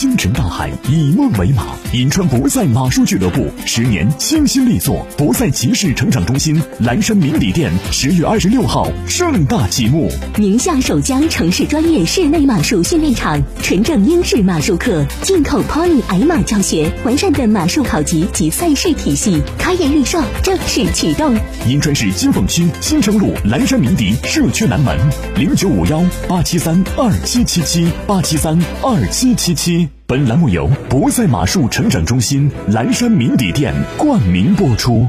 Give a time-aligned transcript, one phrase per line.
[0.00, 1.62] 星辰大海，以梦为马。
[1.92, 10.10] 银川博赛马术俱乐部十年倾心力作，博赛骑士成长中心蓝山明里店十月二十六号盛大启幕。
[10.38, 21.36] 宁夏首家城市专业室内马术训练场，纯正英式马术课，进口 Pony 矮马教学，完善的马术考级及赛事体系，开业预售正式启动。
[21.68, 24.96] 银川市金凤区新城路蓝山鸣笛社区南门
[25.36, 29.89] 零九五幺八七三二七七七八七三二七七七。
[30.10, 35.08] 本栏目由博赛马术成长中心蓝山名邸店冠名播出。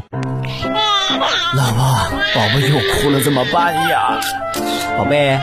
[1.55, 1.85] 老婆，
[2.35, 4.19] 宝宝又哭了，怎么办呀？
[4.99, 5.39] 宝贝，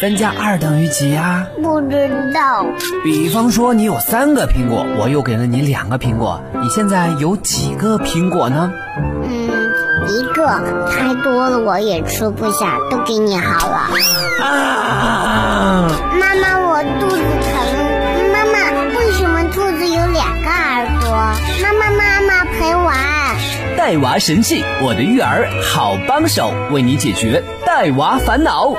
[0.00, 1.46] 三加二等于几呀？
[1.62, 2.64] 不知道。
[3.04, 8.72] 比方说，你有三个苹果，我又给了你两个苹果，你现在有几个苹果呢？
[8.96, 9.50] 嗯，
[10.08, 10.46] 一个，
[10.90, 13.90] 太多了我也吃不下，都给你好了。
[14.42, 15.86] 啊！
[16.18, 17.22] 妈妈，我肚子
[23.82, 28.76] 带娃神器，我的育儿好帮手，为你解决带娃烦恼。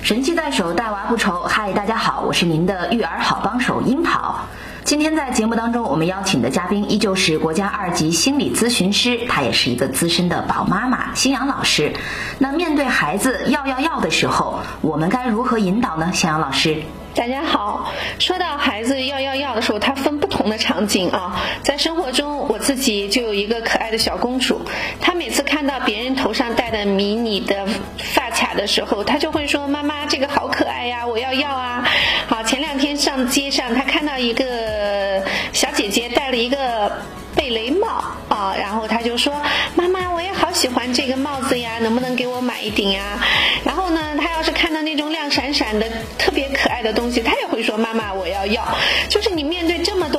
[0.00, 1.42] 神器在手，带娃不愁。
[1.42, 4.36] 嗨，大家好，我是您的育儿好帮手樱桃。
[4.84, 11.94] 今天在节目当中，我们邀请的嘉宾依旧是国家二级心理咨询师，她也是一个资深的宝妈妈，新阳老师。
[12.38, 16.12] 那面对孩子要要要的时候，我们该如何引导呢？
[16.14, 16.82] 新阳老师。
[17.16, 20.15] 大家好，说到孩子要要要的时候，他分不
[20.48, 21.42] 的场景啊。
[21.62, 24.62] 在生活中，我自己就有一个可爱的小公主，
[25.00, 27.66] 她每次看到别人头上戴的迷你的
[27.98, 31.88] 发卡的时候，她就会说：“妈妈，这个好可爱呀，我要要啊！”
[32.28, 35.22] 好，前两天上街上，她看到一个
[35.52, 36.92] 小姐姐戴了一个
[37.34, 37.86] 贝雷帽
[38.28, 39.42] 啊，然后她就说
[39.76, 43.18] ：“妈妈，我也好喜欢这个帽子呀，能不能给我买一顶呀？”
[43.64, 45.86] 然后呢，她要是看到那种亮闪闪的、
[46.18, 48.66] 特别可爱的东西，她也会说：“妈妈，我要要。”
[49.08, 49.75] 就是你面对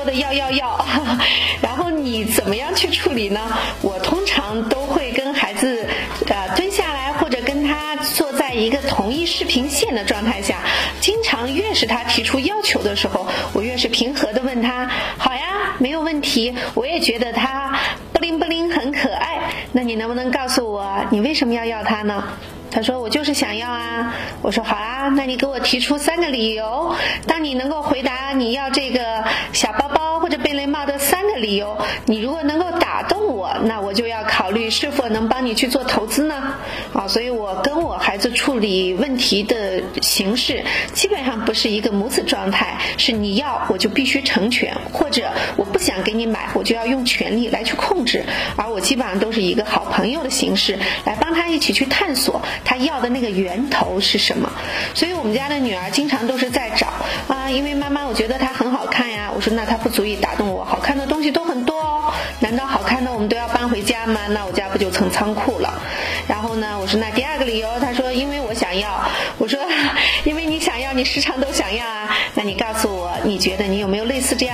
[0.08, 0.86] 的要要要，
[1.62, 3.40] 然后你怎么样去处理呢？
[3.82, 5.88] 我通常都会跟孩子
[6.28, 10.56] 呃蹲下来，或者跟他坐在一个同一视频线的状态下。
[11.02, 17.78] 经常越是他提出要求的时候，我越是平和的问他：“好呀，没有问题。”我也觉得他
[18.14, 19.52] 不灵不灵很可爱。
[19.74, 22.24] 那你能不能告诉我，你为什么要要他呢？
[22.70, 24.14] 他说：“我就是想要啊。”
[24.44, 26.94] 我说：“好啊，那你给我提出三个理由。
[27.26, 29.97] 当你能够回答你要这个小包包
[30.28, 36.56] 或者贝雷帽的三个理由，你如果能够打动我，那我就要考虑是否能帮你去做投资呢？
[36.92, 48.26] 啊，所以我跟我孩子处理问题的形式基本上不是一个母子状态，是你要我就必须成全，或者我不想给你买，我就要用权力来去控制。
[48.58, 54.52] 而我基本上都是一个好朋友的形式来帮他一起去探索。”他要的那个源头是什么？
[54.94, 56.88] 所以我们家的女儿经常都是在找
[57.30, 59.32] 啊，因为妈妈我觉得它很好看呀。
[59.34, 59.77] 我说那她
[60.08, 62.14] 可以打动我，好看的东西都很多哦。
[62.40, 64.22] 难道好看的我们都要搬回家吗？
[64.30, 65.82] 那我家不就成仓库了？
[66.30, 69.02] 然后呢，我说那第二个理由，他说因为我想要。
[69.38, 69.60] 我说
[70.24, 72.16] 因为你想要，你时常都想要啊。
[72.36, 74.06] 那你告诉我，你觉得你有没有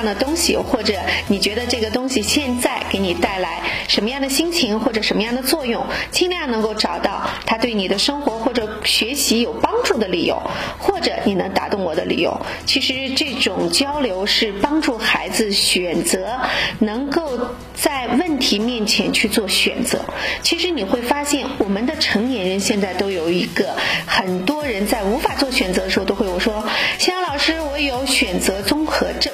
[0.03, 0.93] 样的东西，或者
[1.27, 5.85] 你觉得这个东西现在给你带来什么样的心情或者什么样的作用？
[6.11, 10.41] 尽量能够找到它对你的生活或者学习有帮助的理由，
[10.77, 12.39] 或者你能打动我的理由。
[12.65, 16.39] 其实这种交流是帮助孩子选择，
[16.79, 17.39] 能够
[17.73, 20.01] 在问题面前去做选择。
[20.41, 23.75] 其实你会发现，我们的成年人现在都有一个，
[24.05, 26.52] 很多人在无法做选择的时候，都会我说，
[27.85, 29.31] 有选择综合症，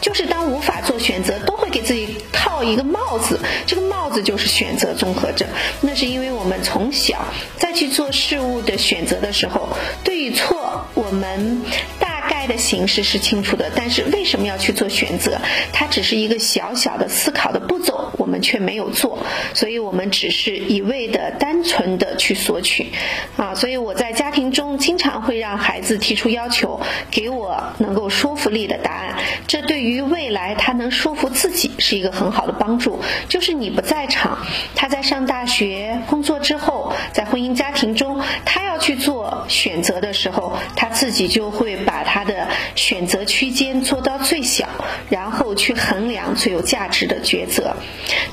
[0.00, 5.46] 就是当无法做选择，都会给自己套一个帽子，这个帽子就是选择综合症。
[5.80, 7.24] 那是因为我们从小
[7.58, 9.68] 在去做事物的选择的时候，
[10.04, 11.60] 对与错，我们
[11.98, 15.38] 大概的形式是清楚的，但是为什么要去做选择？
[15.72, 19.18] 它只是一个小小的思考的步骤，我们却没有做，
[19.54, 22.92] 所以我们只是一味的单纯的去索取，
[23.36, 25.05] 啊，所以我在家庭中经常
[25.46, 29.14] 让孩子提出要求，给我能够说服力的答案，
[29.46, 33.00] 这对于未来他能说服自己是一个很好的帮助。
[33.28, 34.38] 就是你不在场，
[34.74, 44.66] 他在上大学、工作之后，在婚姻家庭中，他要去做选择的时候，他自己就会把他的选择区间做到最小，
[45.08, 47.76] 然后去衡量最有价值的抉择。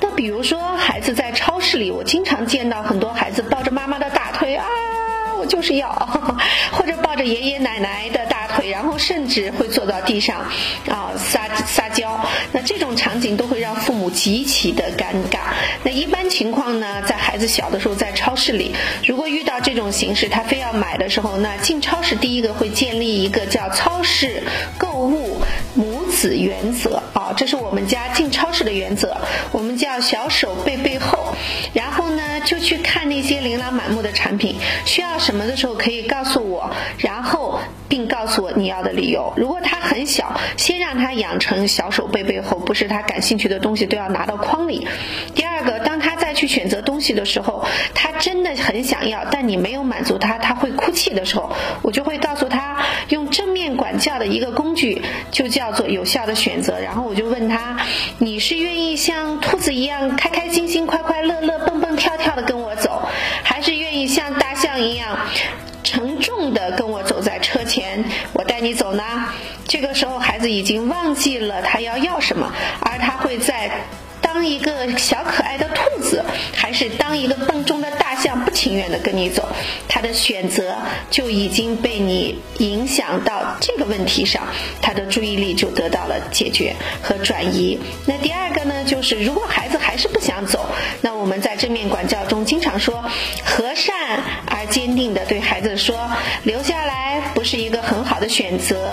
[0.02, 4.66] 那比如说，孩子在超市里，我经常见到很多孩子抱着妈妈的大腿啊，
[5.38, 5.90] 我就是要，
[7.14, 8.64] 抱着爷爷奶奶的大腿。
[8.72, 10.40] 然后甚至会坐到地上
[10.90, 12.20] 啊撒撒娇。
[12.54, 15.54] 那这种场景都会让父母极其的尴尬。
[15.84, 18.74] 那一般情况呢，在孩子小的时候，在超市里，
[19.06, 24.42] 如果遇到这种形式，他非要买的时候，那进超市第一个会建立一个叫超市
[24.78, 25.42] 购物
[25.76, 29.18] 母子原则啊，这是我们家进超市的原则，
[29.52, 31.36] 我们叫小手背背后，
[31.74, 34.56] 然后呢就去看那些琳琅满目的产品，
[35.24, 39.32] 什么的时候可以告诉我，然后并告诉我你要的理由。
[39.38, 44.86] 如果他很小，先让他养成小手背背后，不是他感兴趣的东西都要拿到筐里。
[45.34, 51.50] 第二个，当他再去选择东西的时候，他真的很想要，但你没有满足他，他会哭泣的时候，
[51.82, 56.82] 我就会告诉他，用正面管教的一个工具，就叫做有效的选择。
[56.82, 57.78] 然后我就问他，
[58.18, 62.93] 你是愿意像兔子一样开开心心、快快乐乐、蹦蹦跳跳的跟我走，
[70.50, 72.52] 已经忘记了他要要什么，
[72.82, 73.70] 而他会在。
[74.22, 76.24] 当一个小可爱的兔子，
[76.56, 78.03] 还是当一个笨重的大，
[78.54, 79.48] 情愿的跟你走，
[79.88, 80.76] 他的选择
[81.12, 84.44] 就已经被你影响到这个问题上，
[84.82, 87.80] 他的注意力就得到了解决和转移。
[88.08, 90.66] 那第二个呢，就是如果孩子还是不想走，
[91.02, 93.04] 那我们在正面管教中经常说，
[93.46, 96.10] 和善而坚定的对孩子说，
[96.44, 98.92] 留下来不是一个很好的选择。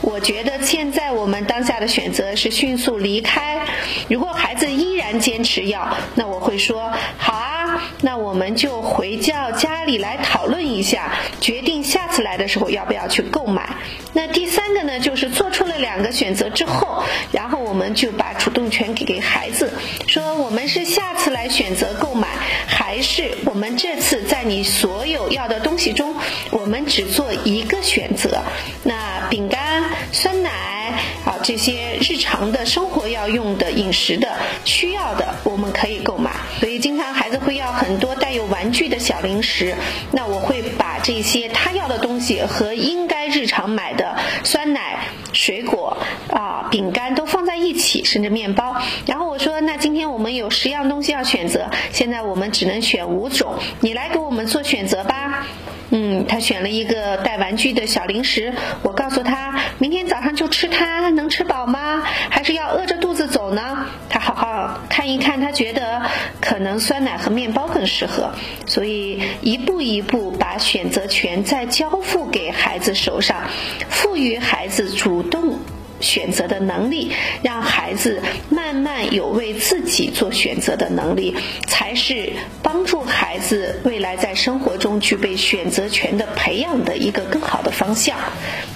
[0.00, 3.64] 我觉得现在我们当下的选择是迅速离开。
[4.08, 4.64] 如果孩子。
[4.74, 7.53] 依然坚持要，那我会说好啊，
[8.00, 13.76] 那我们就回叫家里来讨论一下，决定下次来的时候要不要去购买。
[14.12, 19.72] 那第三个呢，就是做出了两个选择之后，然后我们就把主动权给给孩子，
[20.06, 22.28] 说我们是下次来选择购买，
[22.66, 26.14] 还是我们这次在你所有要的东西中，
[26.50, 28.42] 我们只做一个选择？
[28.82, 29.82] 那饼干、
[30.12, 30.52] 酸奶。
[31.24, 36.30] 啊，这些日常的生活要用的、饮食的、需要的，我们可以购买。
[36.60, 36.73] 所以，
[37.84, 39.74] 很多带有玩具的小零食，
[40.10, 45.00] 那我会把这些他要的东西和应该日常买的酸奶、
[45.34, 45.98] 水果
[46.30, 48.74] 啊、饼干都放在一起，甚至面包。
[49.04, 55.46] 然后我说，那今天我们有十样东西要选择，现在我们只能选五种，你来给我们做选择吧。
[55.90, 58.54] 嗯，他选了一个带玩具的小零食。
[58.82, 62.02] 我告诉他，明天早上就吃它，能吃饱吗？
[62.30, 63.86] 还是要饿着肚子走呢？
[64.08, 66.00] 他好好看一看，他觉得
[66.40, 68.32] 可能酸奶和面包更适合。
[68.64, 73.42] 所以一步一步把选择权再交付给孩子手上，
[73.90, 75.58] 赋予孩子主动。
[76.04, 77.10] 选择的能力，
[77.42, 81.34] 让孩子慢慢有为自己做选择的能力，
[81.66, 88.16] 才是帮助孩子未来在生活中具备选择权的培养的一个更好的方向。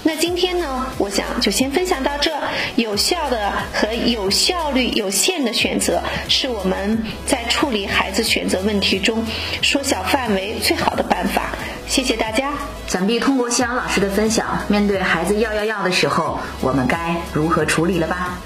[0.03, 2.33] 那今天呢，我想就先分享到这。
[2.75, 9.23] 有效的和有效率有限的选择，是我们在处理孩子选择问题中
[9.61, 11.55] 缩小范围最好的办法。
[11.89, 12.51] 谢谢大家。
[12.87, 18.37] 想必通过夕阳老师的分享，面对孩子要要要的时候，我们该如何处理了吧？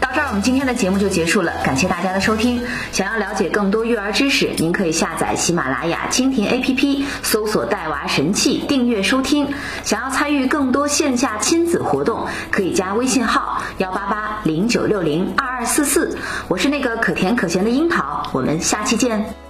[0.00, 1.52] 到这儿，我们今天的节目就结束了。
[1.62, 2.62] 感谢大家的收听。
[2.90, 9.54] 想要了解更多育儿知识，您可以下载喜马拉雅、蜻蜓 APP，搜索“带娃神器”，订阅收听。
[9.84, 16.18] 想要参与更多线下亲子活动，可以加微信号幺八八零九六零二二四四。
[16.48, 19.49] 我是那个可甜可咸的樱桃，我们下期见。